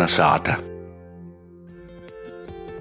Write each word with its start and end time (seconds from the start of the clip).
Bērna 0.00 0.08
sāta. 0.08 0.54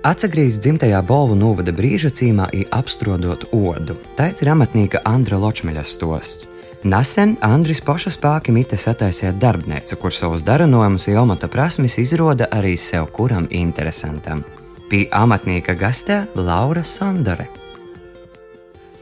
Atsagriezt 0.07 0.61
dzimtajā 0.63 1.01
Bolvu 1.03 1.35
novada 1.35 1.73
brīža 1.75 2.13
cīmā 2.15 2.45
ir 2.55 2.69
apstrodot 2.71 3.41
odu. 3.51 3.97
Tāds 4.15 4.39
ir 4.39 4.53
amatnieka 4.53 5.01
Andra 5.03 5.35
Ločmeļa 5.35 5.81
stosts. 5.83 6.47
Nesen 6.87 7.33
Andris 7.43 7.81
Pošas 7.83 8.15
pāki 8.23 8.53
mite 8.55 8.79
sataisīja 8.79 9.33
darbnīcu, 9.35 9.97
kur 9.99 10.15
savus 10.15 10.45
darinojumus 10.47 11.09
un 11.11 11.19
amata 11.25 11.49
prasmes 11.51 11.97
izrāda 11.99 12.47
arī 12.55 12.77
sev 12.79 13.09
kuram 13.11 13.49
interesantam. 13.51 14.45
Pie 14.87 15.09
amatnieka 15.11 15.75
gastē 15.75 16.21
Laura 16.39 16.85
Sandore. 16.87 17.49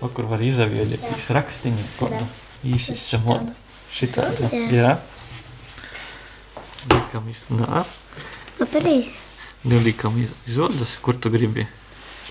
Kur 0.02 0.32
var 0.32 0.42
izavieļot 0.42 1.30
rakstiņu, 1.38 1.86
kādu 2.00 2.26
īsi 2.66 2.98
samot. 2.98 3.54
Šitādu. 3.94 4.50
Jā. 4.74 4.96
Likam 4.98 5.17
iz... 7.32 7.44
Nā. 7.54 7.84
Nu, 8.60 8.66
pareizi. 8.66 9.14
Nu, 9.64 9.80
likam 9.84 10.18
iz, 10.22 10.34
izvodas. 10.48 10.98
Kur 11.02 11.18
tu 11.20 11.30
gribi? 11.34 11.68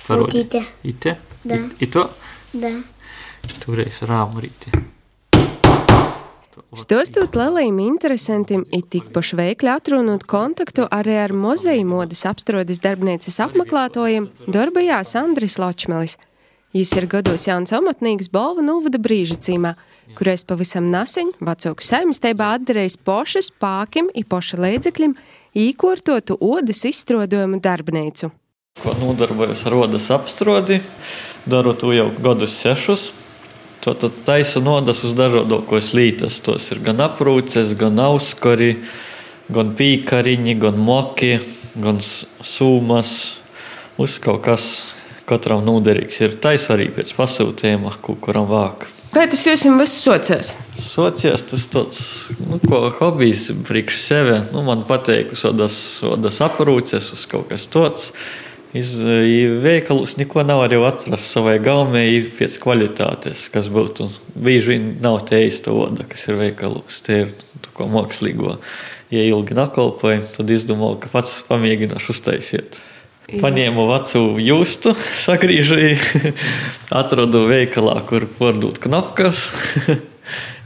Parodi. 0.06 0.44
Ite. 0.44 0.64
Ite? 0.82 1.16
Da. 1.44 1.54
I, 1.54 1.70
ito? 1.88 2.08
Da. 2.52 2.72
Toreiz 3.62 4.02
rāmu 4.06 4.42
rīti. 4.42 4.72
Stostot 6.76 7.36
lielajiem 7.36 7.78
interesantiem, 7.84 8.64
ir 8.74 8.82
tikpaši 8.92 9.36
veikli 9.38 9.70
atrunāt 9.72 10.26
kontaktu 10.28 10.84
arī 10.92 11.14
ar 11.22 11.32
muzeja 11.32 11.84
modes 11.88 12.24
apstrodes 12.28 12.82
darbnīcas 12.84 13.38
apmeklētojiem, 13.46 14.26
darbojās 14.52 15.14
Andris 15.20 15.56
Ločmelis. 15.62 16.18
Viņš 16.76 16.92
ir 16.98 17.06
gados 17.08 17.46
jauns 17.48 17.72
amatnieks 17.72 18.28
Balva 18.32 18.64
Novada 18.66 19.00
brīža 19.00 19.38
cīmā, 19.46 19.72
kurais 20.14 20.44
pavisam 20.46 20.90
nasiņ 20.92 21.32
vecāku 21.44 21.84
saimniecībā 21.84 22.52
atdarējis 22.58 22.98
pošas 23.06 23.50
pākim 23.60 24.10
un 24.12 24.26
poša 24.30 24.60
līdzekļiem 24.62 25.16
īkortotu 25.56 26.36
odas 26.40 26.84
izstrādājumu 26.86 27.60
darbnīcu. 27.64 28.30
Ko 28.82 28.92
nodarbojos 29.00 29.64
ar 29.66 29.72
rodas 29.72 30.10
apstrodi, 30.12 30.82
daru 31.48 31.72
to 31.74 31.94
jau 31.96 32.10
gadus 32.22 32.58
sešus. 32.60 33.10
To 33.84 33.94
tad 33.94 34.16
taisu 34.26 34.60
nodas 34.60 35.02
uz 35.06 35.14
dažādākos 35.16 35.92
lītas. 35.96 36.40
Tos 36.44 36.64
ir 36.74 36.82
gan 36.84 37.00
aprūces, 37.04 37.72
gan 37.78 38.00
auskari, 38.02 38.80
gan 39.52 39.72
pīkariņi, 39.78 40.56
gan 40.60 40.80
moki, 40.82 41.36
gan 41.78 42.02
sūmas. 42.02 43.14
Uz 43.96 44.18
kaut 44.20 44.42
kas 44.44 44.66
katram 45.26 45.64
noderīgs 45.64 46.20
ir 46.24 46.36
taisa 46.42 46.74
arī 46.74 46.90
pēc 46.92 47.14
pasūtījuma, 47.16 47.94
kuram 48.02 48.50
vāk. 48.50 48.88
Kā 49.16 49.22
tas 49.32 49.46
jums 49.48 49.62
viss 49.80 50.00
sociās? 50.04 50.50
Sociāls 50.76 51.40
tas 51.48 51.62
tāds 51.72 52.00
nu, 52.36 52.58
ko, 52.60 52.82
hobijs 52.98 53.46
priekš 53.64 54.00
sevi. 54.04 54.34
Nu, 54.52 54.60
man 54.66 54.82
patīk, 54.84 55.30
uz 55.32 55.40
tādas 55.46 56.40
aprūces, 56.44 57.06
uz 57.14 57.22
kaut 57.30 57.46
kas 57.48 57.64
tāds. 57.72 58.10
Iz 58.76 58.90
veikalus 59.64 60.18
neko 60.20 60.44
nav 60.44 60.66
arī 60.66 60.82
atrast 60.84 61.30
savai 61.32 61.54
gaumē 61.64 62.02
pēc 62.36 62.58
kvalitātes, 62.60 63.46
kas 63.54 63.70
būtu. 63.72 64.10
Bieži 64.36 64.74
vien 64.74 64.90
nav 65.00 65.22
te 65.30 65.40
īsta 65.46 65.72
oda, 65.72 66.04
kas 66.10 66.26
ir 66.28 66.36
veikalos. 66.42 67.00
Tie 67.06 67.22
ir 67.22 67.32
to, 67.64 67.72
ko 67.78 67.88
mākslīgo. 67.88 68.58
Ja 69.16 69.24
ilgi 69.24 69.56
nakolpoju, 69.56 70.26
tad 70.36 70.52
izdomāju, 70.52 71.00
ka 71.06 71.14
pats 71.16 71.38
pamēģināšu 71.48 72.12
uztaisīt. 72.12 72.82
Paņēmu 73.26 73.88
vecu 73.90 74.20
jūstu, 74.38 74.92
sagriežoju, 75.26 75.96
atradu 77.00 77.46
veikalā, 77.50 77.98
kur 78.06 78.28
pārdot 78.38 78.78
knopkas. 78.84 79.48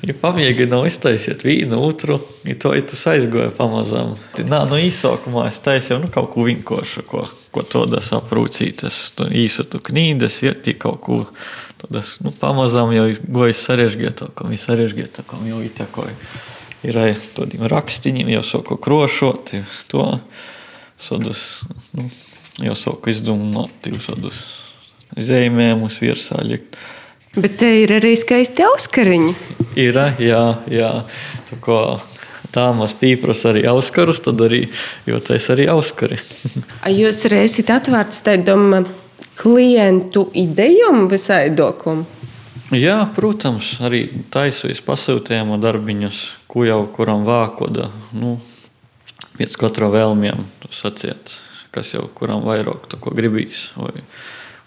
Ja 0.04 0.16
pamēģināju 0.24 0.90
iztaisīt 0.90 1.46
vienu, 1.48 1.80
otru, 1.86 2.18
ja 2.44 2.58
to 2.60 2.74
ja 2.76 2.84
tas 2.84 3.06
aizgāja 3.14 3.54
pamazām. 3.56 4.12
Nā, 4.44 4.60
no 4.68 4.76
īsākumā 4.76 5.46
es 5.48 5.60
taisīju 5.64 6.02
nu, 6.04 6.12
kaut 6.12 6.34
ko 6.34 6.44
vienkāršu, 6.50 7.06
ko, 7.08 7.24
ko 7.54 7.64
tādas 7.64 8.12
aprūcītas, 8.16 9.00
īsa 9.32 9.64
tu 9.64 9.80
knīdes, 9.88 10.42
vietī 10.44 10.76
kaut 10.76 11.00
ko. 11.08 11.20
Tādas, 11.80 12.18
nu, 12.20 12.28
pamazām 12.36 12.92
jau 12.92 13.08
goja 13.24 13.56
sarežģītākam, 13.56 14.52
ir 14.52 14.60
sarežģītākam, 14.60 15.48
jau 15.48 15.64
itekoja. 15.64 16.12
Ir 16.84 16.96
arī 16.96 17.16
tādiem 17.36 17.64
rakstiņiem, 17.72 18.28
jau 18.36 18.44
sāku 18.44 18.76
krošot, 18.80 19.54
to 19.88 20.04
sodus, 21.00 21.62
nu, 21.96 22.04
jau 22.64 22.76
sāku 22.78 23.12
izdomāt, 23.12 23.88
jau 23.88 24.00
sodus 24.04 24.40
zīmējumus 25.18 25.98
virsā 26.02 26.42
likt. 26.46 26.78
Bet 27.36 27.60
te 27.62 27.68
ir 27.84 27.92
arī 27.94 28.16
skaisti 28.18 28.64
auskariņi. 28.66 29.34
Ir, 29.78 29.98
jā, 30.18 30.42
jā. 30.70 30.90
Tā 31.46 31.58
kā 31.62 31.78
tāmas 32.54 32.94
pīpras 32.98 33.44
arī 33.46 33.62
auskarus, 33.70 34.22
tad 34.24 34.40
arī, 34.42 34.64
jo 35.06 35.20
tas 35.22 35.46
arī 35.54 35.68
auskari. 35.70 36.18
Jūs 37.00 37.22
arī 37.30 37.44
esat 37.46 37.70
atvērts 37.76 38.24
tādam 38.26 38.88
klientu 39.38 40.26
idejām 40.34 41.06
visai 41.10 41.48
dokumu. 41.54 42.04
jā, 42.74 42.98
protams, 43.14 43.76
arī 43.82 44.02
taisojas 44.30 44.82
pasūtījuma 44.86 45.58
darbiņus, 45.62 46.18
ko 46.50 46.66
jau 46.66 46.82
kuram 46.94 47.22
vākoda, 47.26 47.88
nu, 48.12 48.36
pēc 49.38 49.56
katra 49.58 49.88
vēlmiem, 49.94 50.44
to 50.64 50.74
sacīt, 50.74 51.38
kas 51.74 51.94
jau 51.94 52.06
kuram 52.14 52.44
vairāk 52.46 52.88
gribīs 53.14 53.68
vai, 53.78 54.02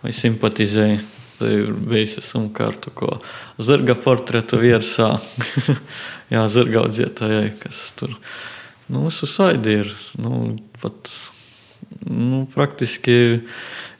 vai 0.04 0.16
simpatizēja. 0.16 1.02
Tā 1.34 1.50
ir 1.50 1.72
bijusi 1.74 2.22
sumkārta, 2.22 2.92
ko 2.94 3.18
zirga 3.58 3.96
portretu 3.98 4.60
virsā. 4.62 5.16
Jā, 6.34 6.44
zirga 6.52 6.84
audzētājai, 6.84 7.48
kas 7.60 7.80
tur 7.98 8.14
nu, 8.94 9.10
saidi 9.10 9.80
ir. 9.82 9.90
Nu, 10.22 10.60
pat, 10.82 11.10
nu, 12.06 12.44
praktiski 12.54 13.18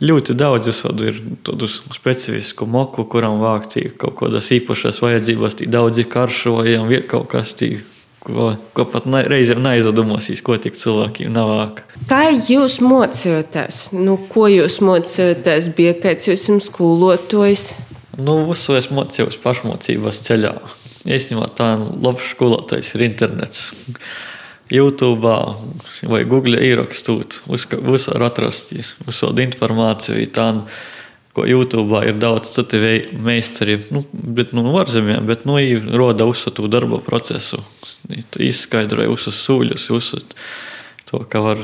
ļoti 0.04 0.36
daudz 0.38 0.70
visādu 0.70 1.10
ir 1.10 1.20
tādu 1.46 1.70
specifisku 1.72 2.68
moku, 2.70 3.08
kuram 3.10 3.42
vāktī 3.42 3.88
kaut 3.98 4.18
kādas 4.22 4.52
īpašas 4.54 5.02
vajadzības, 5.04 5.58
tī 5.60 5.70
daudzi 5.72 6.06
karšojam, 6.10 6.92
kaut 7.10 7.32
kas 7.34 7.56
tī, 7.58 7.76
ko, 8.24 8.50
ko 8.76 8.86
pat 8.90 9.08
ne, 9.10 9.24
reizēm 9.30 9.62
neizdomāsīs, 9.64 10.42
ko 10.46 10.58
tik 10.62 10.78
cilvēkiem 10.80 11.34
navāk. 11.36 11.84
Kā 12.10 12.26
jūs 12.32 12.80
mocījāties? 12.84 13.86
Nu, 13.98 14.18
ko 14.32 14.48
jūs 14.52 14.80
mocījāties? 14.86 15.72
Bija 15.78 15.96
kāds 16.04 16.30
jums 16.32 16.70
skolotājs? 16.72 17.72
Nu, 18.18 18.44
visu 18.50 18.78
es 18.78 18.92
mocījos 18.94 19.40
pašmocības 19.44 20.22
ceļā. 20.28 20.54
Īstenībā 21.04 21.50
tā 21.58 21.74
labs 21.80 22.30
skolotājs 22.32 22.94
ir 22.96 23.08
internets. 23.10 23.68
YouTube 24.74 25.30
vai 26.10 26.24
Google 26.26 26.62
ierakstot, 26.64 27.42
visur 27.46 28.24
atrast 28.26 28.72
visādi 29.06 29.44
informāciju. 29.46 30.30
Tā, 30.34 30.48
ko 31.34 31.46
YouTube 31.50 32.00
ir 32.08 32.18
daudz 32.22 32.54
citu 32.54 32.80
meistari, 33.26 33.80
nu, 33.94 34.04
bet 34.14 34.54
nu, 34.54 34.64
no 34.66 34.78
ārzemēm, 34.82 35.26
bet 35.30 35.48
nu, 35.50 35.58
roda 35.98 36.30
uzsatu 36.30 36.70
darba 36.72 37.02
procesu. 37.04 37.60
Izskaidroja 38.12 39.12
visus 39.12 39.40
sūļus, 39.46 39.88
visu 39.94 40.22
to, 41.10 41.22
ka 41.30 41.40
var, 41.44 41.62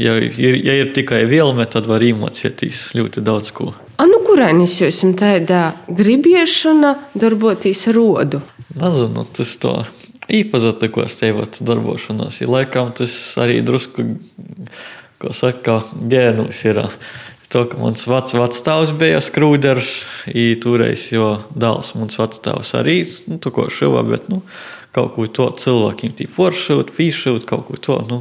ja 0.00 0.16
ir, 0.18 0.56
ja 0.64 0.76
ir 0.80 0.92
tikai 0.96 1.22
vielme, 1.30 1.66
tad 1.70 1.88
var 1.90 2.02
iemācīties 2.04 2.90
ļoti 2.96 3.22
daudz 3.26 3.52
ko. 3.54 3.70
A, 4.00 4.06
nu, 4.08 4.22
kurienes 4.26 4.78
jūs 4.80 5.02
esat 5.02 5.18
tādā 5.20 5.62
gribiešana 5.88 6.94
darboties 7.12 7.86
ar 7.90 7.98
rodu? 7.98 8.40
Nezinu, 8.80 9.26
tas 9.36 9.56
tā 9.60 9.74
īpazīstinās 10.30 11.18
tev 11.20 11.42
darbošanās. 11.66 12.40
Ja 12.40 12.48
laikam 12.50 12.94
tas 12.96 13.16
arī 13.40 13.60
drusku, 13.66 14.06
ko 15.20 15.34
saka, 15.36 15.80
gēnus 16.10 16.64
ir. 16.68 16.86
To, 17.50 17.64
ka 17.66 17.80
mans 17.82 18.04
vecs 18.06 18.36
vecstāvs 18.38 18.92
bija 18.94 19.18
skrūders, 19.26 19.96
toreiz, 20.62 21.08
jo 21.10 21.32
dēls 21.50 21.96
mans 21.98 22.14
vecstāvs 22.14 22.76
arī 22.78 23.00
nu, 23.26 23.40
to 23.42 23.50
ko 23.50 23.64
šuva, 23.74 24.04
bet 24.06 24.28
nu, 24.30 24.38
kaut 24.96 25.14
ko 25.16 25.26
to 25.30 25.48
cilvēkiem 25.60 26.14
tī 26.18 26.26
foršūt, 26.30 26.92
pīšūt, 26.96 27.46
kaut 27.48 27.68
ko 27.68 27.80
to. 27.80 27.98
Nu, 28.08 28.20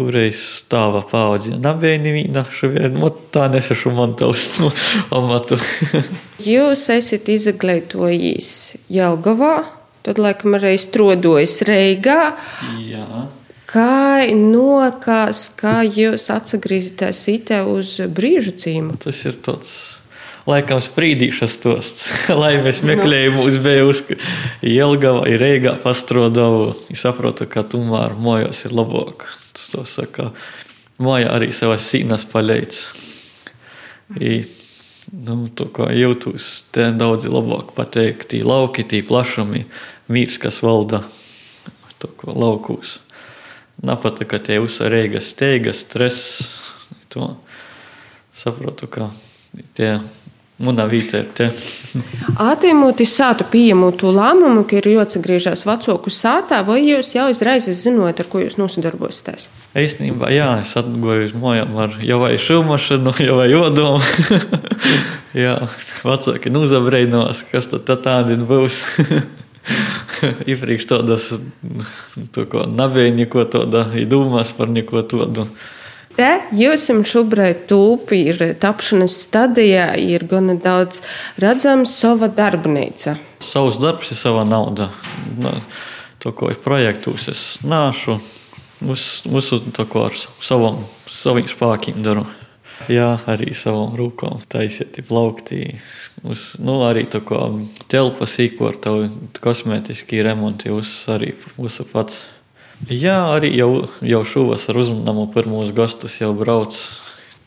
Toreiz 0.00 0.38
stāva 0.62 1.02
paudze. 1.04 1.52
Nebija 1.60 1.98
neviena 2.00 2.46
šoviena, 2.56 3.10
tā 3.34 3.50
nesašu 3.52 3.90
man 3.92 4.14
taustu 4.16 4.70
amatu. 5.12 5.58
Jūs 6.52 6.86
esat 6.94 7.28
izglītojis 7.28 8.52
Jelgavā, 8.88 9.58
tad 10.06 10.22
laikam 10.22 10.56
arī 10.56 10.76
strādājis 10.80 11.58
Reigā. 11.68 12.20
Jā. 12.80 13.26
Kā 13.70 14.24
nokās, 14.34 15.44
kā 15.60 15.76
jūs 15.86 16.24
atgriezīties 16.32 17.20
itē 17.36 17.60
uz 17.68 17.98
brīžu 18.10 18.56
cīmu? 18.58 18.96
Tas 19.04 19.20
ir 19.28 19.36
tāds. 19.44 19.99
Laikam 20.48 20.80
sprīdīšas 20.80 21.58
tosts, 21.60 22.06
lai 22.42 22.54
mēs 22.64 22.80
meklējam, 22.86 23.40
uz 23.44 23.58
bejus, 23.60 24.00
Jelgava 24.64 25.26
ir 25.28 25.42
Reigā 25.42 25.74
pastrodavu. 25.82 26.72
Es 26.92 27.04
saprotu, 27.04 27.48
ka 27.50 27.64
tomēr 27.66 28.16
mojos 28.16 28.64
ir 28.64 28.74
labāk. 28.76 29.28
Tas 29.56 29.68
to 29.74 29.84
saka, 29.88 30.30
moja 31.02 31.34
arī 31.34 31.50
savas 31.56 31.84
sīnas 31.90 32.24
paleic. 32.30 32.78
I, 34.16 34.40
nu, 35.12 35.44
to 35.54 35.68
kā 35.74 35.90
jūtos, 35.94 36.50
te 36.74 36.88
daudzi 36.96 37.30
labāk 37.30 37.74
pateikt, 37.76 38.30
tī 38.32 38.40
lauki, 38.46 38.86
tī 38.88 39.04
plašumi, 39.06 39.66
mīrs, 40.10 40.40
kas 40.42 40.62
valda 40.64 41.04
to, 42.00 42.08
ko 42.16 42.32
laukūs. 42.32 42.98
nepatika 43.84 44.40
tie 44.44 44.58
uzsvarīgas 44.60 45.30
steigas, 45.32 45.84
stress. 45.84 46.48
To 47.12 47.34
saprotu, 48.36 48.88
ka 48.88 49.10
tie 49.76 49.98
Manā 50.60 50.84
vietā 50.90 51.22
ir 51.22 51.28
te. 51.32 51.46
Attīmot 52.36 53.00
sātu 53.08 53.46
pieņemot 53.48 53.96
to 54.02 54.10
lēmumu, 54.12 54.66
ka 54.68 54.76
ir 54.76 54.90
jāatgriežas 54.92 55.64
vecāku 55.64 56.12
sātā, 56.12 56.58
vai 56.66 56.82
jūs 56.82 57.14
jau 57.14 57.30
uzreiz 57.32 57.70
zinot, 57.78 58.20
ar 58.20 58.28
ko 58.28 58.42
jūs 58.42 58.58
nosodarbosieties? 58.60 59.48
Īstenībā, 59.80 60.28
jā, 60.34 60.50
es 60.60 60.74
atgāju 60.76 61.30
uz 61.30 61.34
mājām 61.40 61.80
ar 61.80 61.96
jau 62.04 62.20
vai 62.20 62.34
šūmašanu, 62.36 63.14
jau 63.24 63.38
vai 63.40 63.48
jodomu. 63.48 64.04
jā, 65.44 65.56
vecāki 66.04 66.52
nuzabrēnos, 66.52 67.44
kas 67.54 67.70
tad 67.72 67.88
tādi 68.04 68.36
būs. 68.44 68.82
Iepriekš 70.50 70.90
tādas, 70.92 71.32
to, 72.34 72.44
ko 72.52 72.68
nebija 72.68 73.16
neko 73.16 73.48
tāda, 73.48 73.86
domās 74.10 74.52
par 74.56 74.68
neko 74.68 75.08
tādu. 75.08 75.48
Te 76.20 76.34
jūs 76.52 76.82
šobrīd 77.08 77.62
tūpi 77.70 78.18
ir 78.28 78.42
tapšanas 78.60 79.14
stadijā, 79.22 79.86
ir 79.96 80.26
gana 80.28 80.52
daudz 80.60 80.98
redzams 81.40 81.94
sava 81.96 82.28
darbnīca. 82.28 83.14
Savs 83.40 83.78
darbs 83.80 84.10
ir 84.12 84.18
sava 84.20 84.42
nauda. 84.44 84.90
To, 86.20 86.32
ko 86.36 86.50
es 86.52 86.58
projektos, 86.60 87.24
es 87.32 87.40
nāšu, 87.64 88.18
visu 88.84 89.62
to, 89.72 89.86
ko 89.88 90.02
ar 90.10 90.18
savam, 90.44 90.82
saviem 91.08 91.48
spēkiem 91.48 92.02
daru. 92.04 92.26
Jā, 92.92 93.14
arī 93.24 93.54
savām 93.56 93.96
rūkām 93.96 94.42
taisiet, 94.52 95.00
plauktī. 95.08 95.78
Uz, 96.20 96.50
nu, 96.60 96.82
arī 96.84 97.06
tā 97.08 97.22
kā 97.24 97.46
telpas 97.88 98.36
īkorta, 98.44 98.92
kosmētiski 99.40 100.20
remonti, 100.28 100.68
jūs 100.68 100.92
arī 101.16 101.32
visu 101.56 101.88
pats. 101.88 102.20
Jā, 102.88 103.18
arī 103.34 103.50
jau, 103.58 103.84
jau 104.00 104.22
šovasar 104.24 104.78
uzmanām 104.80 105.26
pirmos 105.34 105.68
gastus 105.76 106.16
jau 106.20 106.32
brauc. 106.36 106.78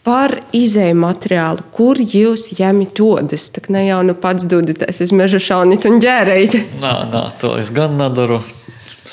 Par 0.05 0.35
izēju 0.53 0.97
materiālu, 0.99 1.63
kur 1.73 1.97
jūs 1.97 2.51
ņemat 2.59 2.99
odas? 3.01 3.47
Tā 3.55 3.63
ne 3.73 3.85
jau 3.87 4.01
nu 4.05 4.13
pats 4.19 4.45
dodaties 4.51 4.99
uz 5.05 5.13
meža 5.15 5.39
šaunīt 5.41 5.87
un 5.89 6.01
ģērēt. 6.03 6.57
Nā, 6.83 6.91
nā, 7.09 7.23
to 7.41 7.55
es 7.61 7.71
gan 7.73 7.95
nedaru. 7.97 8.41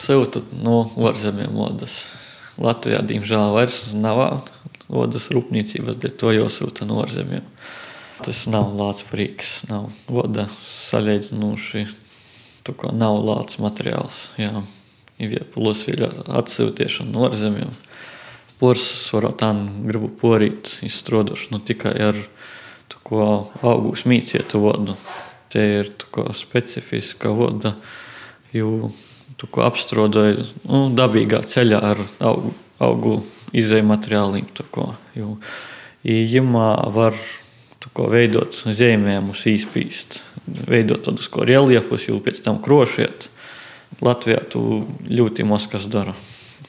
Sūtu 0.00 0.42
no 0.64 0.82
ārzemēm 1.08 1.56
odas. 1.60 2.02
Latvijā, 2.60 3.00
diemžēl, 3.06 3.54
vairs 3.54 3.78
nav 3.96 4.20
odas 4.90 5.30
rūpniecības, 5.32 5.96
bet 6.02 6.18
to 6.20 6.34
jau 6.34 6.50
sūta 6.52 6.88
no 6.88 7.00
ārzemēm. 7.04 7.46
Tas 8.20 8.42
nav 8.50 8.74
lācis 8.76 9.08
prieks, 9.08 9.54
nav 9.70 9.88
oda 10.10 10.50
saļēdzinoši. 10.90 11.86
Tā 12.66 12.76
kā 12.76 12.92
nav 12.92 13.22
lācis 13.24 13.62
materiāls. 13.62 14.26
Jā 14.40 14.60
ir 15.90 16.04
atsūtiešana 16.40 17.12
no 17.14 17.28
ārzemēm. 17.28 17.72
Porcelāna 18.60 19.32
tā 19.40 19.50
gribu 19.88 20.10
porīt, 20.20 20.74
izstrādāšu 20.84 21.54
nu, 21.54 21.60
tikai 21.64 21.94
ar 22.10 22.18
augstu 23.64 24.10
mīcietu 24.12 24.60
vārdu. 24.62 24.96
Tie 25.50 25.64
ir 25.80 25.88
specifiska 26.36 27.32
vārda, 27.34 27.74
jo 28.54 28.92
apstrādāju 29.40 30.44
nu, 30.68 30.82
dabīgā 30.94 31.40
ceļā 31.48 31.80
ar 31.90 32.04
augu, 32.20 32.52
augu 32.78 33.16
izēju 33.56 33.88
materiāliem. 33.88 34.46
Viņam 36.04 36.54
var 36.94 37.16
ko, 37.94 38.06
veidot 38.12 38.54
zīmējumus, 38.54 39.46
īspīst, 39.50 40.20
veidot 40.68 41.04
tādus 41.06 41.30
reliefus, 41.32 42.06
jau 42.08 42.20
pēc 42.22 42.42
tam 42.44 42.60
krošiet. 42.62 43.28
Latvijā 44.00 44.44
tu 44.52 44.62
ļoti 45.10 45.44
maz 45.44 45.66
kas 45.70 45.88
dara 45.90 46.14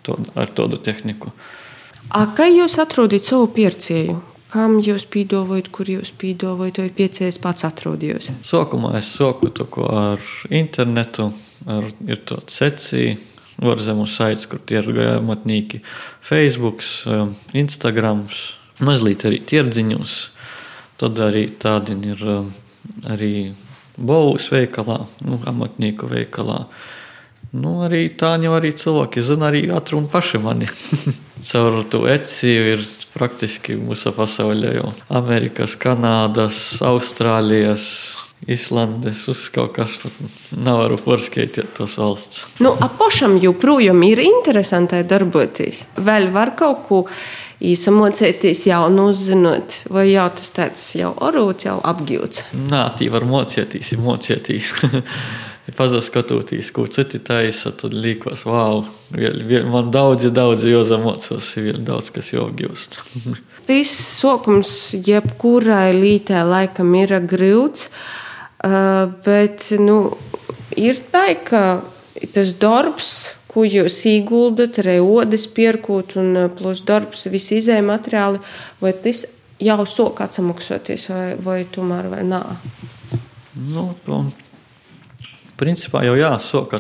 to, 0.04 0.18
ar 0.36 0.52
tādu 0.58 0.82
tehniku. 0.82 1.32
A, 2.12 2.26
kā 2.36 2.50
jūs 2.50 2.76
atrodat 2.82 3.28
savu 3.28 3.48
pircēju? 3.56 4.18
Kam 4.52 4.82
jūs 4.84 5.06
pīdovojat, 5.08 5.70
kur 5.72 5.88
jūs 5.88 6.10
pīdovojat, 6.20 6.82
vai 6.82 6.92
piecējs 6.92 7.38
pats 7.40 7.64
atrodījos? 7.64 8.34
Sākumā 8.44 8.98
es 9.00 9.08
sāku 9.16 9.48
to 9.56 9.68
ar 9.88 10.20
internetu, 10.52 11.30
ar, 11.72 11.88
ir 12.04 12.20
tāds 12.28 12.58
secī, 12.60 13.14
varzemu 13.64 14.08
saits, 14.12 14.50
kur 14.52 14.60
tie 14.60 14.82
ir 14.82 14.90
gamatnīki, 14.98 15.80
Facebook, 16.28 16.84
um, 17.08 17.32
Instagram, 17.56 18.26
mazliet 18.84 19.24
arī 19.30 19.40
tirdziņus. 19.48 20.18
Tad 21.00 21.24
arī 21.24 21.46
tādi 21.62 21.96
ir 22.12 22.28
um, 22.28 22.52
arī 23.08 23.54
Bovas 23.96 24.50
veikalā, 24.52 25.06
nu, 25.28 25.40
amatnieku 25.48 26.10
veikalā. 26.12 26.66
Nu, 27.52 27.82
arī 27.84 28.06
tā 28.16 28.38
jau 28.40 28.54
arī 28.56 28.72
cilvēki 28.80 29.24
zina, 29.28 29.50
arī 29.50 29.66
atruna 29.76 30.08
paši 30.12 30.40
mani. 30.40 30.70
Caur 31.50 31.82
to 31.92 32.06
eciju 32.08 32.64
ir 32.78 32.88
praktiski 33.12 33.76
mūsu 33.76 34.14
pasaulē 34.16 34.78
jau 34.78 34.94
Amerikas, 35.22 35.76
Kanādas, 35.80 36.80
Austrālijas. 36.86 37.92
Islandes 38.50 39.28
uz 39.30 39.44
kaut 39.54 39.76
kas 39.76 40.00
nevaru 40.58 40.96
porskaitīt 40.98 41.76
tos 41.78 41.94
valsts. 42.02 42.40
Nu, 42.58 42.72
apašam 42.74 43.36
joprojām 43.38 44.02
ir 44.08 44.24
interesanti 44.24 45.04
darboties. 45.06 45.84
Vēl 46.02 46.32
var 46.34 46.56
kaut 46.58 46.82
ko 46.88 47.04
īsamocēties 47.62 48.64
jaunu 48.72 49.12
uzzinot, 49.12 49.84
vai 49.94 50.08
jau 50.10 50.26
tas 50.34 50.50
tāds 50.58 50.88
jau 50.98 51.14
orūts, 51.22 51.68
jau 51.70 51.78
apgūts? 51.86 52.48
Nā, 52.58 52.88
tī 52.98 53.12
var 53.14 53.28
mocēties, 53.30 53.94
ir 53.94 54.02
mocēties. 55.62 55.78
pazaskatoties, 55.78 56.72
ko 56.74 56.88
citi 56.88 57.20
taisa, 57.20 57.72
tad 57.72 57.94
liekas, 57.94 58.46
wow, 58.46 58.86
man 59.70 59.92
daudzi, 59.92 60.32
daudzi 60.34 60.72
jāzamocos, 60.72 61.52
ir 61.62 61.78
daudz 61.78 62.10
kas 62.12 62.32
jāapgūst. 62.34 62.98
Tas 63.68 63.94
sokums 64.22 64.94
jebkurai 64.94 65.94
lītē 65.94 66.42
laikam 66.48 66.96
ir 66.98 67.14
grūts, 67.30 67.90
bet 69.26 69.70
nu, 69.80 70.18
ir 70.78 71.04
tā, 71.14 71.28
ka 71.46 71.64
tas 72.34 72.56
darbs, 72.58 73.14
ko 73.52 73.66
jūs 73.68 74.06
ieguldat, 74.08 74.80
arī 74.80 75.00
odas 75.04 75.46
pierkot 75.52 76.16
un 76.18 76.48
plus 76.58 76.82
darbs, 76.88 77.28
visi 77.28 77.60
izējai 77.60 77.84
materiāli, 77.84 78.40
vai 78.82 78.94
tas 78.94 79.26
jau 79.62 79.86
sok 79.86 80.24
atsamaksoties, 80.26 81.10
vai, 81.12 81.26
vai 81.38 81.60
tomēr 81.70 82.08
vēl 82.12 82.32
nā? 82.32 82.46
Nu, 83.72 83.92
principā 85.62 86.02
jau 86.06 86.16
jāsaka, 86.18 86.80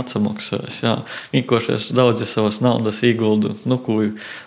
atmaksājas. 0.00 0.80
Jā. 0.84 0.94
Vienkārši 1.32 1.76
es 1.78 1.88
daudz 1.96 2.26
savas 2.28 2.60
naudas 2.64 3.00
ieguldu, 3.06 3.54
nu, 3.64 3.80
ko 3.80 4.02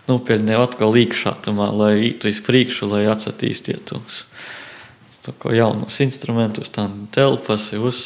nopietni 0.10 0.56
atkal 0.58 0.94
līkšā, 0.94 1.40
tamā, 1.46 1.72
lai 1.74 1.96
ītu 2.12 2.30
uz 2.30 2.42
priekšu, 2.46 2.92
lai 2.94 3.08
atsatīstietos. 3.12 4.24
Tā 5.24 5.34
kā 5.40 5.54
jaunus 5.56 6.02
instrumentus, 6.04 6.72
tā 6.74 6.90
telpas, 7.16 7.70
uz, 7.80 8.00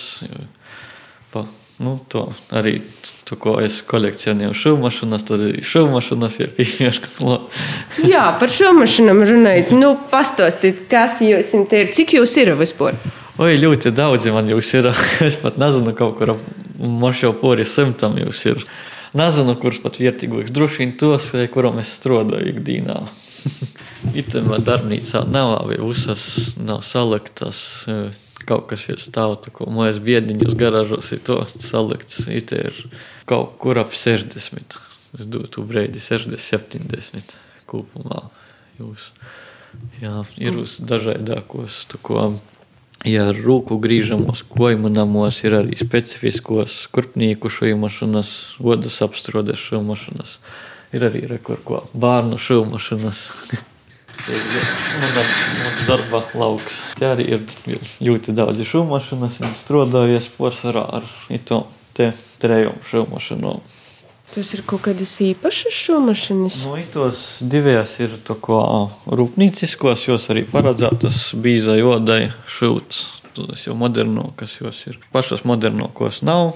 pa, 1.33 1.47
nu, 1.81 1.97
to 2.13 2.27
arī, 2.53 2.77
to, 3.25 3.35
ko 3.41 3.57
es 3.63 3.79
kolekcionēju 3.89 4.53
šūmašanas, 4.53 5.25
tad 5.25 5.41
arī 5.49 5.63
šūmašanas 5.65 6.37
ir 6.43 6.53
pieņemška 6.59 7.13
klāt. 7.17 7.61
Jā, 8.05 8.27
par 8.37 8.53
šūmašanam 8.53 9.23
runājot, 9.25 9.73
nu, 9.81 9.95
pastostīt, 10.11 10.85
kas 10.91 11.19
jūs 11.25 11.55
ir, 11.57 11.89
cik 11.97 12.19
jūs 12.19 12.37
ir 12.43 12.53
vispār? 12.59 13.01
Oi, 13.37 13.53
ļoti 13.61 13.91
daudzi 13.93 14.31
man 14.33 14.47
jūs 14.49 14.71
ir. 14.79 14.87
Es 15.27 15.35
pat 15.37 15.59
nezinu, 15.61 15.91
kaut 15.93 16.15
kur 16.17 16.31
moš 16.81 17.19
jau 17.21 17.35
pori 17.37 17.67
simtam 17.69 18.15
jūs 18.17 18.39
ir. 18.49 18.63
Nezinu, 19.17 19.53
kurš 19.61 19.83
pat 19.83 19.99
vietīgāks. 20.01 20.49
Droši 20.55 20.81
vien 20.81 20.95
tos, 20.97 21.27
kuram 21.53 21.77
es 21.77 21.91
strādāju 21.99 22.55
ikdienā. 22.55 22.95
Itemā 24.23 24.57
darbnīcā 24.65 25.21
nav, 25.29 25.53
visas 25.69 26.25
nav 26.57 26.81
saliktas. 26.81 27.61
Kaut 28.49 28.65
kas 28.71 28.87
ir 28.89 28.97
stāvta, 29.05 29.53
ko 29.53 29.69
mājas 29.69 30.01
biediņos 30.01 30.57
garāžos 30.57 31.13
ir 31.13 31.21
to 31.29 31.37
salikts. 31.61 32.25
It 32.25 32.57
ir 32.57 32.73
kaut 33.29 33.59
kur 33.61 33.77
ap 33.77 33.93
60. 33.93 34.81
Es 35.13 35.29
dotu 35.29 35.61
breidi 35.61 36.01
60, 36.01 36.41
70 36.41 37.37
kopumā. 37.69 38.31
Jūs. 38.81 39.11
Jā, 40.01 40.23
ir 40.41 40.63
uz 40.65 40.79
dažādākos, 40.81 41.83
tu 41.91 42.01
ko 42.01 42.31
Ja 43.07 43.29
ar 43.31 43.37
rūku 43.39 43.77
grīžamos 43.79 44.41
koimanamos 44.51 45.37
ir 45.47 45.53
arī 45.61 45.77
specifiskos 45.79 46.73
kurpnieku 46.91 47.47
šūmašanas, 47.47 48.31
odas 48.59 48.99
apstrodes 49.05 49.61
šūmašanas. 49.63 50.33
Ir 50.95 51.05
arī 51.07 51.23
rekorko 51.29 51.85
bērnu 51.95 52.39
šūmašanas. 52.41 53.23
Mans 54.27 55.81
darba 55.87 56.23
lauks. 56.35 56.81
Te 56.99 57.07
arī 57.13 57.29
ir 57.37 57.47
ļoti 58.03 58.35
daudz 58.35 58.59
šūmašanas 58.67 59.39
un 59.45 59.55
strādājies 59.55 60.27
porcelāna 60.35 60.99
ar 60.99 61.43
to 61.47 61.63
trejumu 62.41 62.83
šūmašanu. 62.91 63.59
Tas 64.33 64.49
ir 64.53 64.61
kaut 64.67 64.83
kādas 64.85 65.13
īpašas 65.23 65.73
šūmašanas. 65.73 66.57
Nu, 66.67 66.77
tos 66.93 67.21
divās 67.41 67.95
ir 68.03 68.17
rūpnīciskos, 68.27 70.07
jos 70.09 70.27
arī 70.33 70.43
paredzētas 70.51 71.31
bīzai 71.41 71.79
odai 71.87 72.21
šūts. 72.57 73.05
Tas 73.37 73.67
jau 73.67 73.75
moderno, 73.77 74.31
kas 74.37 74.55
jos 74.59 74.79
ir. 74.89 74.97
Pašas 75.13 75.45
modernākos 75.47 76.23
nav. 76.25 76.55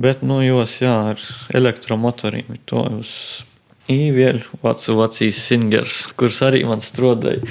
Bet, 0.00 0.22
nu, 0.24 0.40
jos, 0.44 0.78
jā, 0.80 0.92
ar 1.12 1.22
elektromotoriem 1.56 2.58
to 2.68 2.84
uz 3.00 3.12
īvieļu, 3.92 4.60
vecu 4.62 4.96
vecīs 4.98 5.40
singers, 5.46 6.02
kurš 6.16 6.42
arī 6.48 6.62
man 6.68 6.84
strodēja. 6.84 7.44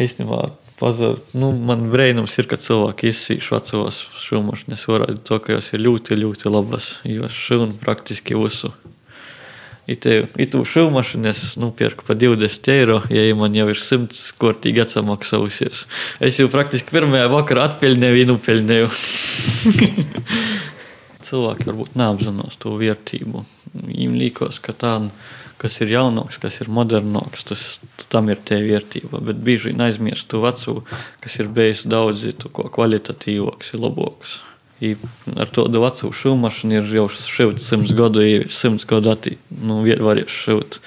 Īstenībā, 0.00 0.46
pazar, 0.80 1.20
nu, 1.36 1.50
man 1.52 1.88
brīnums 1.92 2.34
ir, 2.40 2.48
ka 2.50 2.58
cilvēki 2.60 3.10
izsīš 3.12 3.50
vecos 3.54 4.00
šūmašņas 4.24 4.88
varētu 4.90 5.22
to, 5.28 5.38
ka 5.44 5.56
jos 5.56 5.70
ir 5.74 5.84
ļoti, 5.84 6.18
ļoti 6.20 6.50
labas, 6.52 6.88
jo 7.08 7.30
šūna 7.30 7.78
praktiski 7.82 8.36
visu. 8.38 8.72
Itu 9.84 10.62
šūmašanu 10.64 11.28
es 11.28 11.42
nopirku 11.60 12.06
par 12.08 12.16
20 12.16 12.70
eiro, 12.72 13.02
ja 13.12 13.24
man 13.36 13.52
jau 13.56 13.66
ir 13.68 13.80
100 13.80 14.32
kortīgi 14.40 14.80
atsamaksājusies. 14.80 15.82
Es 16.24 16.40
jau 16.40 16.48
praktiski 16.52 16.94
pirmajā 16.94 17.28
vakarā 17.32 17.66
atpeļņēju, 17.68 18.16
viņu 18.16 18.38
peļņēju. 18.46 18.88
Cilvēki 21.28 21.68
varbūt 21.68 21.98
neapzinās 22.00 22.56
to 22.60 22.72
vērtību. 22.80 23.44
Viņiem 23.74 24.16
liekas, 24.22 24.56
ka 24.64 24.72
tā, 24.72 24.94
kas 25.64 25.78
ir 25.80 25.94
jaunāks, 25.94 26.36
kas 26.42 26.58
ir 26.60 26.68
modernāks, 26.68 27.46
tas 27.48 27.60
tam 28.12 28.28
ir 28.28 28.42
tie 28.44 28.58
vērtība. 28.60 29.22
Bet 29.24 29.38
bieži 29.46 29.70
vien 29.70 29.80
aizmirst 29.86 30.28
to 30.28 30.42
veco, 30.44 30.82
kas 31.24 31.38
ir 31.40 31.48
bijis 31.56 31.86
daudz 31.88 32.26
kvalitatīvāks, 32.52 33.72
labāks. 33.80 34.36
I 34.84 34.92
ar 35.40 35.48
to 35.54 35.64
vecu 35.72 36.10
šūmašanu 36.12 36.76
ir 36.76 36.90
jau 36.98 37.06
šeit 37.08 37.62
simts 37.64 37.94
gadu, 37.96 38.20
jau 38.26 38.44
simts 38.52 38.84
gadu 38.90 39.14
attī, 39.14 39.38
nu, 39.62 39.80
varēs 40.04 40.36
šūt. 40.44 40.80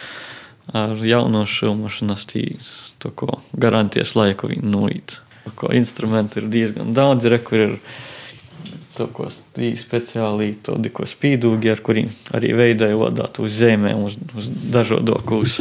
Ar 0.77 1.01
jauno 1.01 1.45
šūmašanu 1.49 2.19
to 3.01 3.13
ko 3.17 3.39
garantijas 3.57 4.13
laiku 4.19 4.51
viņi 4.51 4.75
noīt. 4.75 5.17
Ko 5.57 5.71
instrumenti 5.73 6.43
ir 6.43 6.51
diezgan 6.53 6.93
daudz, 6.93 7.25
re, 7.31 7.39
kur 7.41 7.63
ir 7.63 7.75
to, 8.97 9.07
ko 9.13 9.29
speciāli 9.29 10.51
tādi, 10.65 10.91
ko 10.93 11.05
spīdūgi, 11.07 11.71
ar 11.71 11.81
kuriem 11.85 12.09
arī 12.35 12.53
veidoja 12.57 12.97
vadāt 12.99 13.39
uz 13.43 13.55
zemēm, 13.59 14.03
uz, 14.09 14.17
uz 14.37 14.49
dažādākos. 14.73 15.59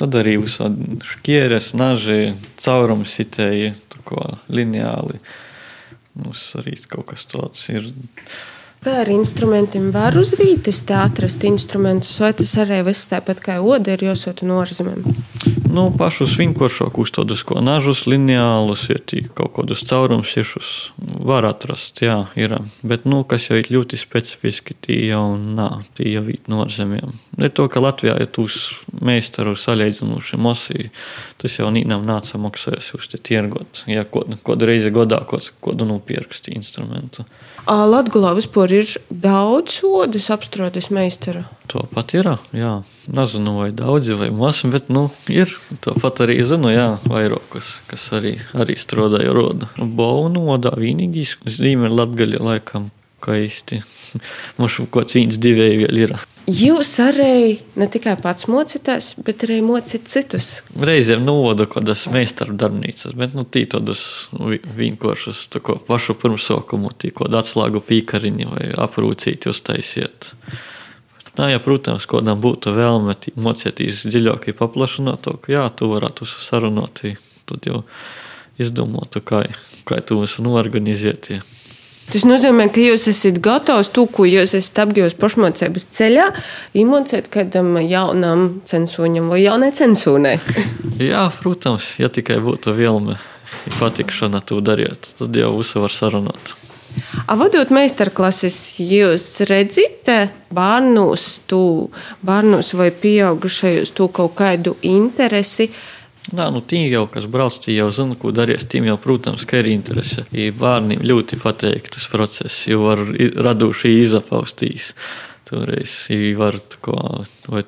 Tad 0.00 0.16
arī 0.18 0.38
uz 0.40 0.56
šķieres, 1.06 1.72
naži, 1.78 2.32
caurums 2.62 3.12
sitēji, 3.18 3.74
ko 4.08 4.24
lineāli. 4.52 5.20
Mums 6.18 6.42
arī 6.60 6.76
kaut 6.88 7.12
kas 7.12 7.28
tāds 7.30 7.68
ir. 7.72 7.88
Kā 8.82 8.98
ar 9.04 9.12
instrumentiem 9.14 9.92
var 9.94 10.18
uz 10.18 10.34
vītes 10.40 10.82
atrast 10.90 11.44
instrumentus, 11.46 12.18
vai 12.20 12.32
tas 12.36 12.56
arī 12.58 12.82
viss 12.88 13.08
tāpat 13.08 13.44
kā 13.44 13.60
oda 13.62 13.94
ir 13.94 14.08
jāsūta 14.10 14.48
no 14.48 14.58
ārzemēm? 14.64 15.61
Nu, 15.72 15.86
pašus 15.96 16.34
vienkāršākus 16.36 17.14
tādus, 17.16 17.40
ko 17.48 17.62
nažus, 17.64 18.02
lineālus, 18.10 18.82
ir 18.92 19.00
kaut 19.32 19.54
kādus 19.56 19.80
caurumsiešus 19.88 20.68
var 21.24 21.46
atrast, 21.48 22.02
jā, 22.04 22.18
ir. 22.36 22.58
Bet, 22.84 23.06
nu, 23.08 23.22
kas 23.28 23.46
jau 23.48 23.56
ir 23.56 23.70
ļoti 23.72 23.96
specifiski, 23.96 24.76
tie 24.84 24.98
jau 25.08 25.38
nav, 25.40 25.86
tie 25.96 26.10
jau 26.12 26.26
ir 26.28 26.42
no 26.52 26.60
ārzemēm. 26.66 27.14
Ir 27.40 27.54
to, 27.56 27.70
ka 27.72 27.80
Latvijā 27.80 28.18
ir 28.20 28.28
tūs 28.36 28.58
meistaru 29.00 29.54
salīdzinoši 29.56 30.40
mosī, 30.44 30.90
tas 31.40 31.56
jau 31.56 31.72
nīnam 31.72 32.04
nāca 32.04 32.40
maksājas 32.42 32.92
uz 32.98 33.08
te 33.08 33.22
tirgot, 33.24 33.86
ja 33.88 34.04
kādu, 34.04 34.36
kādu 34.44 34.68
reizi 34.68 34.92
godā, 34.92 35.22
kādu 35.24 35.88
nopirkst 35.88 36.52
instrumentu. 36.52 37.24
Latgulā 37.64 38.34
vispār 38.36 38.76
ir 38.82 38.92
daudz 39.08 39.80
sodas 39.80 40.28
apstrādes 40.34 40.92
meistaru. 40.92 41.46
To 41.72 41.86
pat 41.88 42.10
ir. 42.12 42.26
Jā. 42.52 42.72
Nezinu, 43.16 43.54
vai 43.62 43.70
daudzi 43.72 44.12
vai 44.20 44.28
maz, 44.28 44.58
bet 44.68 44.90
nu, 44.92 45.06
ir. 45.32 45.54
To 45.80 45.94
pat 45.96 46.18
arī 46.20 46.42
zinu, 46.44 46.68
jā, 46.68 46.88
vairākus, 47.08 47.78
kas 47.88 48.10
arī, 48.12 48.34
arī 48.52 48.76
strādāja 48.76 49.32
roda. 49.32 49.70
Baunu 49.80 50.42
modā 50.50 50.74
vienīgīs 50.76 51.38
zīme 51.48 51.88
ir 51.88 51.94
latgaļa 51.96 52.42
laikam 52.44 52.90
kaisti. 53.24 53.80
Mums 54.58 54.76
kaut 54.82 54.90
kāds 54.98 55.16
viens 55.16 55.38
divēji 55.40 55.78
vēl 55.86 56.00
ir. 56.02 56.12
Jūs 56.52 56.90
arī 57.00 57.62
ne 57.78 57.86
tikai 57.88 58.18
pats 58.20 58.48
mocītājs, 58.50 59.14
bet 59.24 59.46
arī 59.46 59.60
mocīt 59.64 60.10
citus. 60.12 60.50
Reizēm 60.76 61.22
novodu 61.24 61.64
kaut 61.70 61.86
kādas 61.86 62.02
meistaru 62.12 62.58
darbnīcas, 62.58 63.14
bet 63.16 63.32
nu, 63.38 63.46
tī 63.48 63.62
tādas 63.70 64.02
vienkāršas 64.76 65.46
tā 65.54 65.62
pašu 65.62 66.18
pirmsaukumu, 66.20 66.92
tī 66.98 67.14
kaut 67.16 67.32
atslēgu 67.40 67.80
pīkariņu 67.88 68.50
vai 68.52 68.68
aprūcīt 68.84 69.48
uztaisiet. 69.54 70.34
Nā, 71.38 71.48
ja, 71.48 71.60
protams, 71.64 72.04
kādam 72.08 72.42
būtu 72.44 72.74
vēlme 72.76 73.16
mocīties 73.40 74.04
dziļāk, 74.04 74.50
paplašināt 74.58 75.24
to, 75.24 75.38
ka 75.40 75.54
jā, 75.54 75.64
tu 75.72 75.88
varētu 75.88 76.28
sarunāt, 76.28 77.00
tad 77.48 77.68
jau 77.68 77.82
izdomātu, 78.60 79.22
kā, 79.24 79.46
kā 79.88 80.02
tu 80.04 80.20
visu 80.20 80.44
norganizēt. 80.44 81.30
Ja. 81.32 81.40
Tas 82.12 82.26
nozīmē, 82.28 82.66
ka 82.74 82.82
jūs 82.82 83.06
esat 83.08 83.38
gatavs 83.40 83.88
to, 83.94 84.04
ko 84.10 84.26
jūs 84.28 84.52
esat 84.58 84.82
apgūlis 84.84 85.14
pašmācības 85.16 85.86
ceļā, 85.96 86.26
iemācīt 86.76 87.30
kādam 87.32 87.78
jaunam 87.80 88.58
censoņam 88.68 89.30
vai 89.32 89.40
jaunai 89.44 89.70
censūnai. 89.76 90.34
Jā, 91.12 91.24
protams, 91.38 91.94
ja 92.02 92.10
tikai 92.12 92.36
būtu 92.44 92.74
vēlme, 92.76 93.16
patikšana 93.78 94.42
to 94.44 94.60
darīt, 94.60 95.14
tad 95.16 95.38
jau 95.38 95.54
visu 95.56 95.80
var 95.80 95.94
sarunāt. 95.94 96.52
Vadot 97.28 97.72
meistarklases, 97.74 98.58
jūs 98.80 99.26
redzat 99.48 100.08
bērnus, 100.54 101.26
bērnus 102.24 102.72
vai 102.78 102.90
pieaugušajos 103.02 103.92
to 103.96 104.08
kaut 104.08 104.38
kādu 104.40 104.76
interesi 104.82 105.70
Nā, 106.30 106.46
nu, 106.54 106.60
tiem 106.62 106.86
jau, 106.86 107.02
kas 107.10 107.24
brauc, 107.26 107.56
tie 107.58 107.74
jau 107.74 107.88
zina, 107.90 108.14
ko 108.14 108.30
darīs. 108.34 108.62
Tiem 108.70 108.86
jau, 108.86 108.94
protams, 109.02 109.42
ka 109.48 109.58
ir 109.58 109.72
interese. 109.72 110.22
Ja 110.30 110.52
bērniem 110.54 111.02
ļoti 111.02 111.38
patīk 111.42 111.90
tas 111.90 112.06
process, 112.12 112.60
jo 112.70 112.84
var 112.84 113.02
raduši 113.18 113.96
izapaustīs. 114.04 114.92
Toreiz 115.50 115.96
var 116.38 116.60
ko, 116.84 116.94
vai 117.50 117.64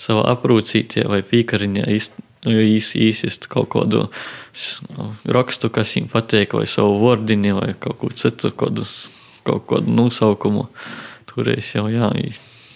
savā 0.00 0.24
aprūcītie 0.32 1.04
vai 1.10 1.20
pīkariņā 1.28 1.84
nu, 2.48 2.56
īsist 2.56 3.50
kaut 3.52 3.70
kādu 3.76 4.08
rakstu, 5.36 5.70
kas 5.74 5.94
viņiem 5.96 6.10
patīk, 6.12 6.54
vai 6.58 6.66
savu 6.70 6.98
vārdiņu, 7.02 7.54
vai 7.58 7.74
kaut 7.78 7.98
ko 8.00 8.10
citu, 8.14 8.52
kaut 8.54 9.66
kādu 9.70 9.94
nosaukumu. 9.98 10.68
Toreiz 11.30 11.72
jau 11.74 11.88
jā. 11.90 12.10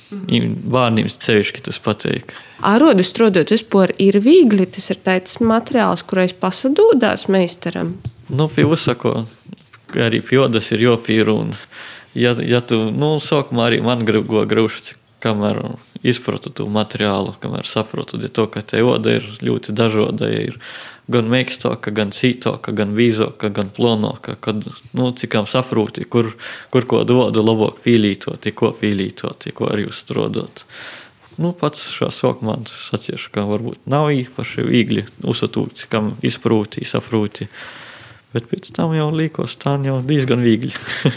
Bērniem 0.09 1.09
ceļš, 1.13 1.53
tas 1.67 1.79
patīk. 1.85 2.33
Ārodu 2.65 3.05
strādājot 3.05 3.53
vispār 3.55 3.93
ir 4.01 4.19
viegli. 4.25 4.67
Tas 4.67 4.89
ir 4.95 5.01
tāds 5.05 5.39
materiāls, 5.45 6.03
kurais 6.09 6.33
pasadūdās 6.33 7.29
meistaram. 7.33 7.99
Nu, 8.29 8.49
pie 8.53 8.65
uzsako, 8.69 9.27
arī 9.95 10.23
pie 10.25 10.41
jodas 10.41 10.73
ir 10.73 10.87
jopīra. 10.89 11.37
Un, 11.45 11.53
ja, 12.17 12.35
ja 12.41 12.63
tu, 12.65 12.89
nu, 12.91 13.17
sākumā 13.23 13.69
arī 13.69 13.83
man 13.85 14.07
gribēja 14.09 14.49
grūšas, 14.49 14.97
kamēr 15.23 15.61
izpratu 16.07 16.53
to 16.55 16.69
materiālu, 16.71 17.35
kamēr 17.43 17.67
saprotu, 17.69 18.21
ja 18.23 18.31
to, 18.31 18.47
ka 18.51 18.63
te 18.63 18.81
joda 18.81 19.19
ir 19.19 19.29
ļoti 19.45 19.75
dažāda. 19.77 20.31
Ir 20.49 20.59
gan 21.13 21.29
mīkstāka, 21.33 21.93
gan 21.95 22.13
cītāka, 22.15 22.73
gan 22.77 22.93
vīzāka, 22.97 23.51
gan 23.55 23.73
plānāka. 23.75 24.37
Kad 24.45 24.67
nu, 24.97 25.11
cikām 25.17 25.49
saproti, 25.49 26.05
kur, 26.05 26.35
kur 26.75 26.89
ko 26.89 27.03
dodu, 27.09 27.45
labāk 27.45 27.83
pīlītot, 27.87 28.49
ko 28.55 28.73
pīlītot, 28.77 29.49
ko 29.57 29.73
arī 29.73 29.89
uzstrādāt. 29.89 30.65
Nu, 31.39 31.53
pats 31.55 31.85
šā 31.95 32.11
sākumā 32.11 32.59
sacīšu, 32.67 33.31
ka 33.35 33.47
varbūt 33.47 33.85
nav 33.91 34.11
īpaši 34.11 34.65
viegli 34.67 35.07
uzsatūt, 35.23 35.87
kam 35.93 36.17
izprūti, 36.27 36.83
saproti. 36.89 37.47
Bet 38.35 38.45
pēc 38.51 38.67
tam 38.77 38.93
jau 38.93 39.07
līkos 39.09 39.55
tā 39.57 39.79
jau 39.81 39.97
diezgan 40.05 40.43
viegli. 40.45 40.75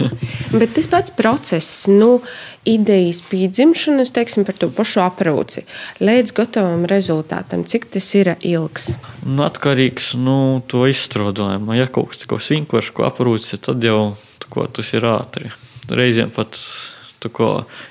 Bet 0.60 0.72
tas 0.78 0.88
pats 0.88 1.12
process, 1.12 1.90
nu, 1.92 2.22
idejas 2.64 3.20
pīdzimšanas, 3.28 4.14
teiksim, 4.16 4.46
par 4.48 4.56
to 4.56 4.70
pašu 4.72 5.02
aprūci, 5.04 5.66
līdz 6.00 6.32
gatavam 6.38 6.86
rezultātam, 6.88 7.66
cik 7.68 7.90
tas 7.92 8.08
ir 8.16 8.32
ilgs? 8.40 8.94
Nu, 9.26 9.44
atkarīgs 9.44 10.14
no 10.16 10.38
nu, 10.40 10.64
to 10.72 10.86
izstrādājuma. 10.88 11.76
Ja 11.76 11.90
kaut 11.92 12.14
kas 12.14 12.24
tāds 12.24 12.48
vienkārši 12.54 12.96
ko 12.96 13.08
aprūci, 13.10 13.60
tad 13.60 13.84
jau 13.84 14.14
ko, 14.48 14.68
tas 14.72 14.96
ir 14.96 15.08
ātri. 15.12 15.52
Reizēm 15.92 16.32
pat 16.32 16.56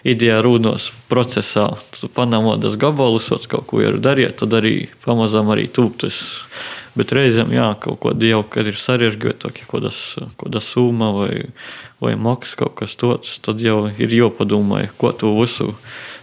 idejā 0.03 0.41
rūnos 0.43 0.91
procesā. 1.13 1.71
Tu 1.95 2.09
panamodas 2.09 2.75
gabalus, 2.81 3.31
kaut 3.47 3.69
ko 3.71 3.85
ir 3.85 4.01
darīt, 4.03 4.41
tad 4.43 4.57
arī 4.59 4.89
pamazām 5.07 5.53
arī 5.55 5.69
tūptas 5.71 6.19
Bet 6.99 7.13
reizēm, 7.15 7.53
jā, 7.55 7.69
kaut 7.79 8.01
ko 8.03 8.11
jau, 8.27 8.41
kad 8.51 8.67
ir 8.67 8.79
sarežģītāk, 8.79 9.61
ja 9.63 9.67
kaut 9.71 9.87
kāda 10.41 10.63
summa 10.65 11.13
vai, 11.15 11.35
vai 12.03 12.17
maksa 12.19 12.59
kaut 12.65 12.75
kas 12.81 12.97
tāds, 12.99 13.37
tad 13.45 13.63
jau 13.63 13.85
ir 13.95 14.11
jāpadomā, 14.11 14.83
ko 14.99 15.13
tu 15.15 15.31
visu 15.39 15.71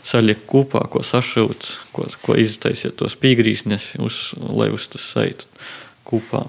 salikt 0.07 0.43
kopā, 0.49 0.83
ko 0.91 1.05
sašūt, 1.07 1.69
ko, 1.95 2.09
ko 2.23 2.35
iztaisiet 2.39 2.97
tos 2.99 3.15
pīgrīsnes, 3.19 3.93
uz, 4.03 4.19
lai 4.35 4.67
uz 4.75 4.89
tas 4.91 5.07
saitu 5.15 5.47
kopā. 6.07 6.45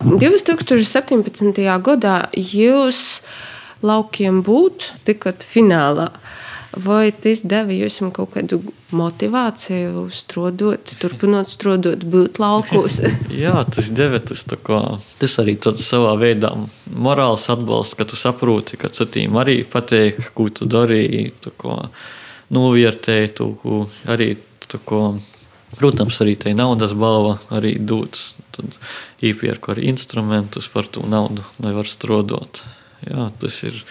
2017. 0.00 1.60
gadā 1.84 2.16
jūs 2.32 3.20
laukiem 3.86 4.42
būt 4.46 4.92
tikat 5.08 5.46
finālā. 5.46 6.10
Vai 6.70 7.10
tas 7.10 7.40
deva 7.50 7.74
jums 7.74 7.96
kaut 8.14 8.30
kādu 8.36 8.60
motivāciju 8.94 10.04
strādāt, 10.14 10.92
turpinot 11.02 11.50
strādāt, 11.50 12.04
būt 12.06 12.38
laukos? 12.38 13.00
Jā, 13.42 13.56
tas 13.66 13.90
deva 13.90 14.20
tas, 14.22 14.44
tas 14.46 15.34
arī 15.42 15.56
tāds 15.58 15.82
savā 15.82 16.14
veidā 16.20 16.52
morāls 16.94 17.48
atbalsts, 17.50 17.98
ka 17.98 18.06
tu 18.06 18.18
saproti, 18.20 18.78
ka 18.78 18.92
citiem 18.94 19.40
arī 19.42 19.64
patīk, 19.66 20.30
ko 20.36 20.46
tu 20.54 20.70
darīji, 20.70 21.32
novērtēji 22.54 23.34
to, 23.40 23.50
ko 23.64 23.82
arī. 24.10 24.36
Ko, 24.86 25.18
Protams, 25.74 26.16
arī 26.22 26.36
tai 26.38 26.52
naudas 26.58 26.92
balva 26.98 27.36
arī 27.54 27.76
dots. 27.78 28.32
Tad 28.54 28.74
īpērku 29.22 29.70
arī 29.70 29.86
instrumentus 29.90 30.66
par 30.70 30.88
to 30.90 31.04
naudu, 31.06 31.44
lai 31.62 31.74
var 31.76 31.90
strādāt. 31.90 32.62
Jā, 33.08 33.30
tas 33.40 33.62
ir. 33.66 33.84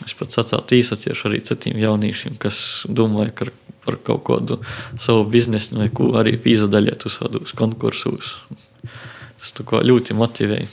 Es 0.00 0.14
pats 0.16 0.38
atcēlu 0.40 0.78
īsaciešu 0.80 1.26
arī 1.28 1.42
citiem 1.44 1.76
jauniešiem, 1.76 2.38
kas 2.40 2.86
domāja 2.88 3.34
ka 3.36 3.50
par 3.84 3.98
kaut 4.04 4.22
kādu 4.28 4.60
savu 5.00 5.26
biznesu 5.28 5.76
vai 5.76 5.90
ko 5.92 6.10
arī 6.20 6.36
pīzadaļiet 6.40 7.04
uz 7.08 7.18
kādos 7.20 7.52
konkursos. 7.56 8.36
Tas 9.40 9.52
ļoti 9.60 10.16
motivēja. 10.16 10.68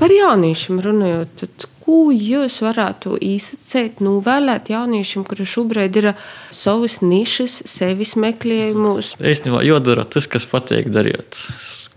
Par 0.00 0.12
jauniešiem 0.14 0.78
runājot, 0.80 1.32
tad 1.42 1.66
ko 1.82 2.12
jūs 2.14 2.60
varētu 2.64 3.16
īsacēt, 3.20 4.00
novēlēt 4.04 4.70
jauniešiem, 4.72 5.24
kuri 5.28 5.46
šobrīd 5.48 5.98
ir 6.00 6.08
savas 6.54 7.00
nišas, 7.04 7.58
sevis 7.68 8.14
meklējumus? 8.20 9.16
Īstenībā 9.18 9.64
jādara 9.66 10.06
tas, 10.08 10.28
kas 10.30 10.46
patīk 10.48 10.88
darīt. 10.94 11.36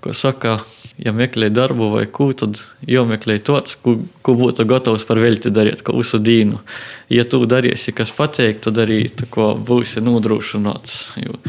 Ko 0.04 0.14
saka, 0.18 0.58
ja 0.98 1.12
meklē 1.16 1.50
darbu 1.54 1.92
vai 1.94 2.06
ko, 2.08 2.30
tad 2.38 2.62
jāmeklē 2.88 3.38
tāds, 3.44 3.76
ko, 3.82 3.98
ko 4.26 4.36
būtu 4.40 4.66
gatavs 4.70 5.06
par 5.08 5.20
velti 5.20 5.52
darīt, 5.54 5.84
kā 5.86 5.96
visu 5.96 6.20
dienu. 6.24 6.62
Ja 7.12 7.26
tu 7.28 7.44
darīsi, 7.50 7.94
kas 7.96 8.14
patīk, 8.16 8.62
tad 8.66 8.80
arī 8.82 9.04
ko, 9.30 9.54
būsi 9.60 10.04
nodrošināts. 10.06 11.00
Jo 11.22 11.40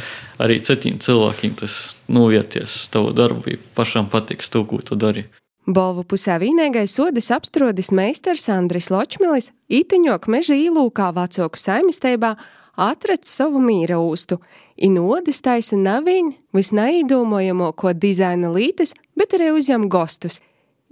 arī 0.43 0.61
citiem 0.65 0.99
cilvēkiem 1.01 1.57
tas 1.63 1.79
novērties 2.13 2.87
tavu 2.93 3.13
darbu, 3.17 3.55
ja 3.55 3.61
pašam 3.77 4.11
patiks 4.13 4.51
to, 4.53 4.65
ko 4.69 4.83
tu 4.85 4.99
dari. 4.99 5.27
Bolvu 5.67 6.05
pusē 6.07 6.37
vīnēgais 6.39 6.93
sodas 6.95 7.33
apstrodis 7.35 7.91
meistars 7.91 8.45
Andris 8.55 8.87
Ločmilis 8.93 9.51
itiņok 9.67 10.29
meža 10.31 10.55
īlūkā 10.55 11.09
vecāku 11.17 11.59
saimistībā 11.59 12.37
atrad 12.77 13.27
savu 13.27 13.59
mīra 13.65 13.99
ūstu. 13.99 14.39
Inodas 14.77 15.41
taisa 15.41 15.79
naviņ 15.81 16.33
visnaīdomojamo, 16.57 17.71
ko 17.73 17.95
dizaina 17.97 18.51
lītes, 18.53 18.93
bet 19.17 19.37
arī 19.39 19.55
uzņem 19.57 19.89
gostus. 19.93 20.43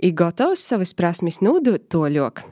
I 0.00 0.12
gatavs 0.16 0.64
savas 0.64 0.96
prasmes 0.96 1.42
nodot 1.44 1.84
toļok. 1.92 2.46